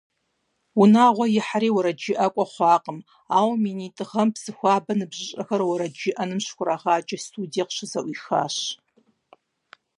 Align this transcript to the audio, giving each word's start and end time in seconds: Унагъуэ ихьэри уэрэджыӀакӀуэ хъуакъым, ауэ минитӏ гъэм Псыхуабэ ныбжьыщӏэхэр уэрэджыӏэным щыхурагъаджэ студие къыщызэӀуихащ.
Унагъуэ 0.81 1.25
ихьэри 1.37 1.69
уэрэджыӀакӀуэ 1.75 2.45
хъуакъым, 2.51 2.99
ауэ 3.37 3.53
минитӏ 3.63 4.01
гъэм 4.09 4.29
Псыхуабэ 4.33 4.93
ныбжьыщӏэхэр 4.99 5.61
уэрэджыӏэным 5.63 6.39
щыхурагъаджэ 6.45 7.17
студие 7.25 7.63
къыщызэӀуихащ. 7.67 8.55